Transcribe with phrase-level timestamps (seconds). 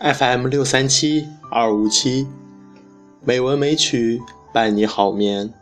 [0.00, 2.28] FM 六三七二五七，
[3.28, 4.22] 美文美曲
[4.54, 5.52] 伴你好眠。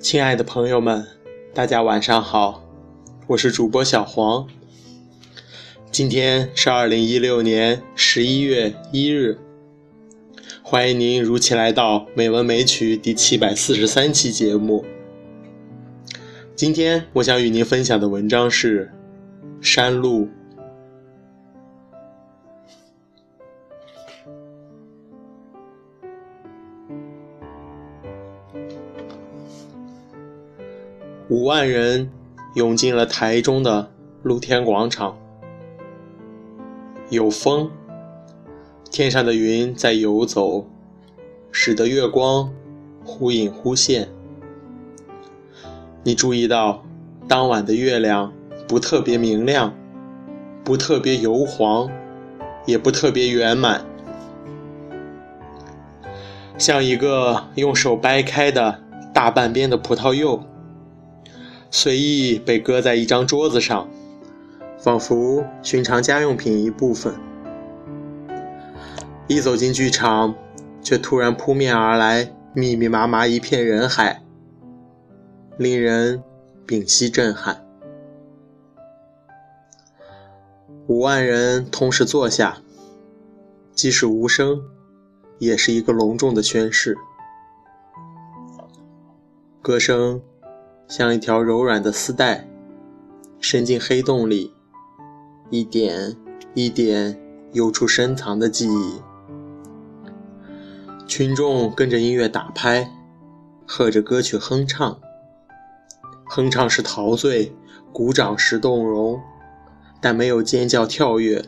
[0.00, 1.06] 亲爱的朋友们，
[1.54, 2.64] 大家晚上好，
[3.28, 4.48] 我是主播小黄。
[5.92, 9.38] 今天是二零一六年十一月一日，
[10.64, 14.84] 欢迎您如期来到《美文美曲》第七百四十三期节目。
[16.56, 18.90] 今天我想与您分享的文章是
[19.64, 20.24] 《山路》。
[31.30, 32.10] 五万人
[32.54, 33.90] 涌进了台中的
[34.22, 35.14] 露天广场，
[37.10, 37.70] 有风，
[38.90, 40.66] 天上的云在游走，
[41.52, 42.50] 使得月光
[43.04, 44.08] 忽隐忽现。
[46.02, 46.82] 你注意到，
[47.28, 48.32] 当晚的月亮
[48.66, 49.74] 不特别明亮，
[50.64, 51.90] 不特别油黄，
[52.64, 53.84] 也不特别圆满，
[56.56, 60.42] 像一个用手掰开的大半边的葡萄柚，
[61.70, 63.88] 随意被搁在一张桌子上，
[64.78, 67.14] 仿佛寻常家用品一部分。
[69.26, 70.34] 一走进剧场，
[70.82, 74.22] 却突然扑面而来，密密麻麻一片人海。
[75.58, 76.22] 令人
[76.66, 77.66] 屏息震撼。
[80.86, 82.62] 五万人同时坐下，
[83.74, 84.62] 即使无声，
[85.38, 86.96] 也是一个隆重的宣誓。
[89.60, 90.22] 歌声
[90.88, 92.48] 像一条柔软的丝带，
[93.40, 94.54] 伸进黑洞里，
[95.50, 96.16] 一点
[96.54, 97.20] 一点
[97.52, 98.94] 游出深藏的记忆。
[101.06, 102.90] 群众跟着音乐打拍，
[103.66, 104.98] 和着歌曲哼唱。
[106.24, 107.54] 哼唱时陶醉，
[107.92, 109.20] 鼓掌时动容，
[110.00, 111.44] 但没有尖叫跳跃，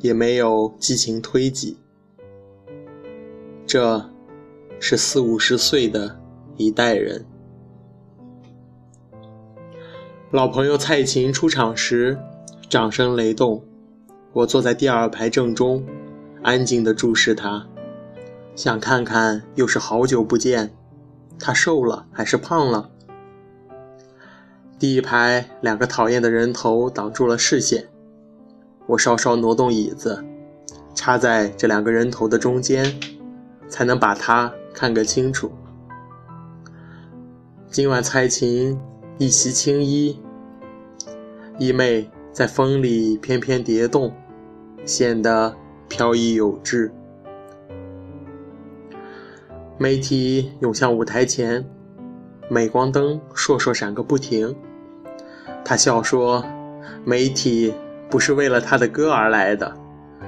[0.00, 1.76] 也没有激情推挤。
[3.66, 4.10] 这，
[4.80, 6.18] 是四五十岁的
[6.56, 7.26] 一代人。
[10.32, 12.18] 老朋友蔡琴出场时，
[12.66, 13.62] 掌声雷动。
[14.32, 15.84] 我坐在第二排正中，
[16.42, 17.66] 安静地注视她，
[18.56, 20.74] 想看看又是好久不见，
[21.38, 22.88] 她瘦了还是胖了。
[24.78, 27.90] 第一排两个讨厌的人头挡住了视线，
[28.86, 30.24] 我稍稍挪动椅子，
[30.94, 32.98] 插在这两个人头的中间，
[33.68, 35.52] 才能把它看个清楚。
[37.70, 38.80] 今晚蔡琴
[39.22, 40.20] 一袭青衣，
[41.56, 44.12] 衣袂在风里翩翩蝶动，
[44.84, 45.54] 显得
[45.88, 46.90] 飘逸有致。
[49.78, 51.64] 媒体涌向舞台前，
[52.50, 54.56] 镁光灯烁烁闪个不停。
[55.64, 56.44] 他笑说
[57.06, 57.72] ：“媒体
[58.10, 59.72] 不是为了他的歌而来的，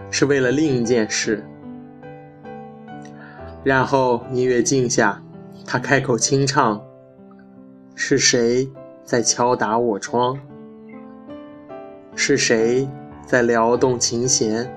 [0.08, 1.44] 是为了另一件事。”
[3.64, 5.20] 然后音乐静下，
[5.66, 6.80] 他开口轻唱
[7.96, 8.70] ：“是谁
[9.04, 10.40] 在敲打我窗？
[12.16, 12.88] 是谁
[13.26, 14.72] 在撩动琴弦？”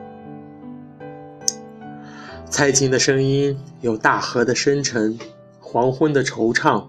[2.50, 5.18] 蔡琴的声音有大河的深沉，
[5.60, 6.88] 黄昏的惆怅，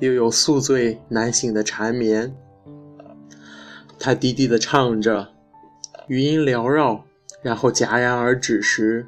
[0.00, 2.34] 又有宿醉难醒的缠绵。
[3.98, 5.28] 他低低的唱着，
[6.08, 7.04] 余音缭绕，
[7.40, 9.06] 然后戛然而止时，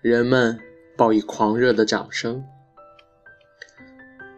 [0.00, 0.60] 人们
[0.96, 2.44] 报以狂热的掌声。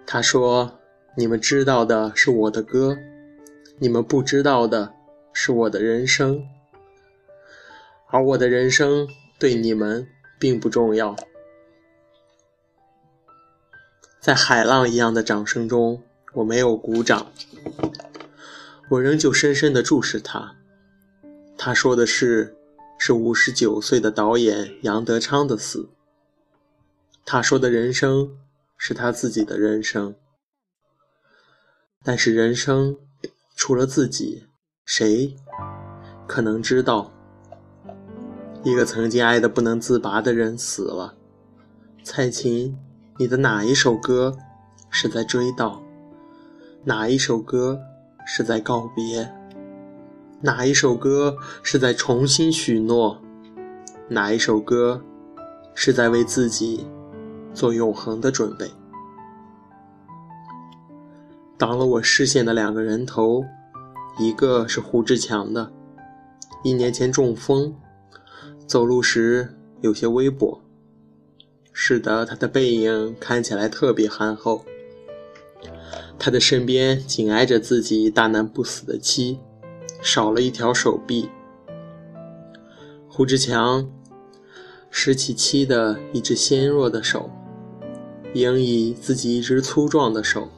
[0.06, 0.78] 他说
[1.16, 2.96] ：“你们知道的是我的歌，
[3.78, 4.94] 你们不知道的
[5.32, 6.46] 是我的人生，
[8.08, 9.08] 而我的人生
[9.38, 10.06] 对你们
[10.38, 11.16] 并不重要。”
[14.20, 16.02] 在海浪一样的掌声中，
[16.34, 17.32] 我没有鼓掌。
[18.90, 20.56] 我仍旧深深地注视他。
[21.56, 22.54] 他说的是，
[22.98, 25.88] 是五十九岁的导演杨德昌的死。
[27.24, 28.36] 他说的人生
[28.76, 30.14] 是他自己的人生。
[32.02, 32.96] 但是人生，
[33.54, 34.44] 除了自己，
[34.86, 35.36] 谁
[36.26, 37.12] 可能知道？
[38.64, 41.14] 一个曾经爱得不能自拔的人死了。
[42.02, 42.78] 蔡琴，
[43.18, 44.34] 你的哪一首歌
[44.88, 45.78] 是在追悼？
[46.84, 47.78] 哪一首歌？
[48.26, 49.30] 是在告别。
[50.40, 53.20] 哪一首歌是在重新许诺？
[54.08, 55.02] 哪一首歌
[55.74, 56.86] 是在为自己
[57.52, 58.70] 做永恒的准备？
[61.60, 63.44] 挡了我视线的两个人头，
[64.18, 65.70] 一个是胡志强的，
[66.64, 67.76] 一年前中风，
[68.66, 70.60] 走路时有些微跛，
[71.70, 74.64] 使得他的背影看起来特别憨厚。
[76.18, 79.38] 他的身边紧挨着自己大难不死的妻，
[80.00, 81.28] 少了一条手臂。
[83.06, 83.86] 胡志强
[84.88, 87.28] 拾起妻的一只纤弱的手，
[88.32, 90.48] 迎以自己一只粗壮的手。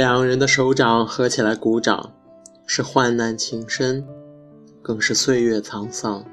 [0.00, 2.14] 两人的手掌合起来鼓掌，
[2.64, 4.02] 是患难情深，
[4.80, 6.24] 更是岁月沧桑。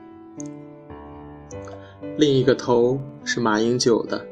[2.16, 4.26] 另一个头是马英九的，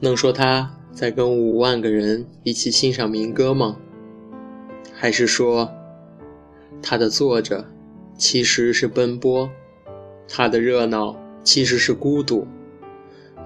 [0.00, 3.76] 能说他在跟五万个人一起欣赏民歌吗？
[4.92, 5.70] 还是说，
[6.82, 7.64] 他的坐着
[8.18, 9.48] 其实是奔波，
[10.28, 11.14] 他的热闹
[11.44, 12.44] 其实是孤独，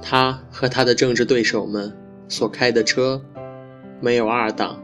[0.00, 1.94] 他和他的政治对手们
[2.30, 3.22] 所开的车。
[4.00, 4.80] 没有二档，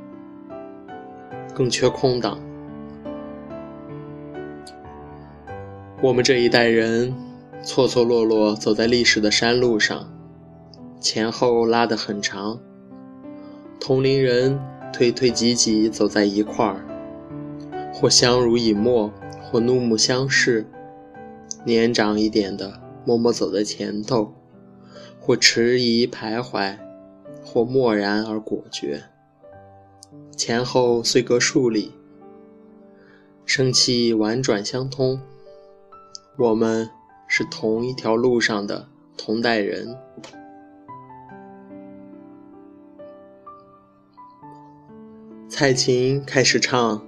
[1.54, 2.40] 更缺空档。
[6.02, 7.14] 我们这一代人
[7.62, 10.12] 错错落落走在历史的山路上，
[11.00, 12.58] 前后拉得很长。
[13.80, 14.58] 同龄人
[14.92, 16.84] 推推挤挤走在一块儿，
[17.92, 19.12] 或相濡以沫，
[19.42, 20.66] 或怒目相视。
[21.64, 24.34] 年长一点的默默走在前头，
[25.20, 26.76] 或迟疑徘徊。
[27.44, 29.04] 或漠然而果决，
[30.36, 31.92] 前后虽隔数里，
[33.44, 35.20] 生气婉转相通。
[36.36, 36.90] 我们
[37.28, 39.96] 是同一条路上的同代人。
[45.48, 46.98] 蔡琴开始唱《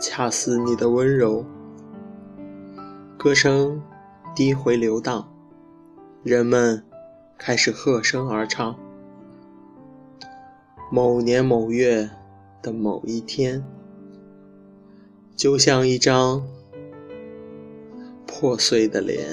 [0.00, 1.44] 恰似你的温柔》，
[3.18, 3.82] 歌声
[4.34, 5.30] 低回流荡，
[6.22, 6.82] 人们
[7.36, 8.74] 开始和声而唱。
[10.92, 12.10] 某年某月
[12.60, 13.64] 的某一天，
[15.36, 16.44] 就像一张
[18.26, 19.24] 破碎的脸，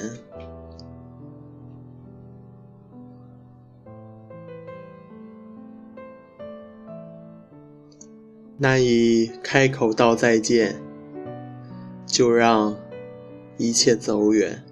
[8.56, 10.80] 难以开口道再见，
[12.06, 12.76] 就让
[13.56, 14.62] 一切走远。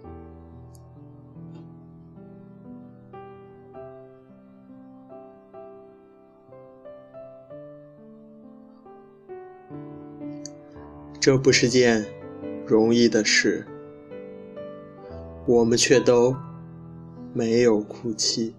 [11.26, 12.06] 这不是件
[12.64, 13.66] 容易的事，
[15.44, 16.36] 我们却都
[17.32, 18.54] 没有哭泣。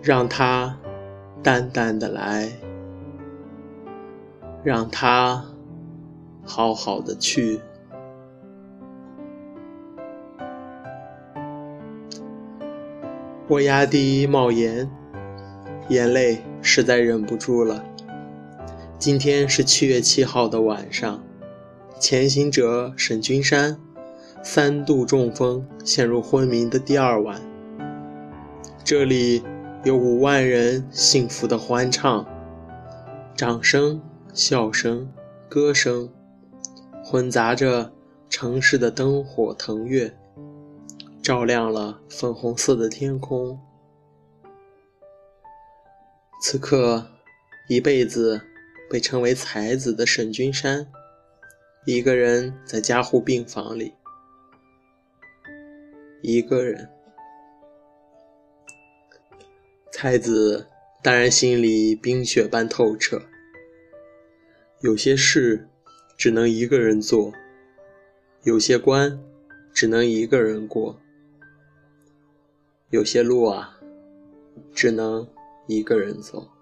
[0.00, 0.78] 让它
[1.42, 2.48] 淡淡的来，
[4.62, 5.44] 让它
[6.44, 7.60] 好好的去。
[13.48, 14.88] 我压低帽檐。
[15.88, 17.84] 眼泪实在忍不住了。
[18.98, 21.22] 今天是七月七号的晚上，
[22.00, 23.78] 前行者沈君山
[24.42, 27.40] 三度中风陷入昏迷的第二晚。
[28.82, 29.42] 这里
[29.82, 32.26] 有五万人幸福的欢唱，
[33.36, 34.00] 掌声、
[34.32, 35.10] 笑声、
[35.50, 36.08] 歌声，
[37.04, 37.92] 混杂着
[38.30, 40.14] 城市的灯火腾跃，
[41.22, 43.58] 照亮了粉红色的天空。
[46.40, 47.06] 此刻，
[47.68, 48.42] 一辈子
[48.90, 50.86] 被称为才子的沈君山，
[51.86, 53.94] 一个人在加护病房里，
[56.20, 56.90] 一个人。
[59.90, 60.66] 才子
[61.02, 63.22] 当然心里冰雪般透彻。
[64.80, 65.66] 有些事
[66.18, 67.32] 只能一个人做，
[68.42, 69.18] 有些关
[69.72, 71.00] 只能一个人过，
[72.90, 73.80] 有些路啊，
[74.74, 75.26] 只能。
[75.66, 76.53] 一个人走。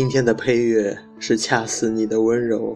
[0.00, 2.74] 今天的配乐是恰似你的温柔，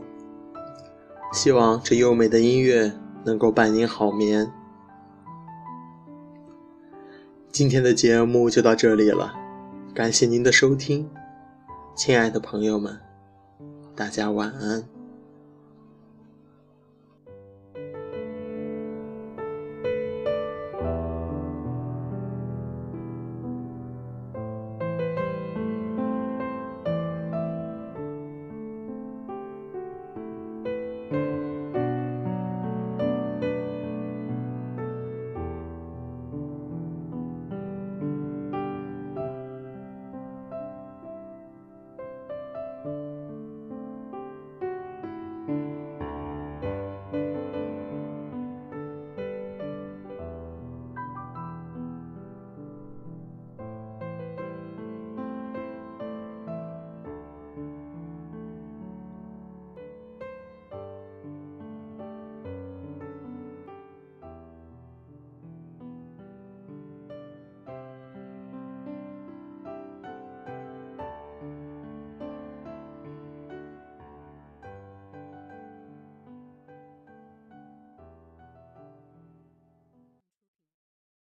[1.32, 2.92] 希望这优美的音乐
[3.24, 4.46] 能够伴您好眠。
[7.50, 9.32] 今天的节目就到这里了，
[9.94, 11.08] 感谢您的收听，
[11.96, 13.00] 亲爱的朋友们，
[13.96, 14.93] 大家晚安。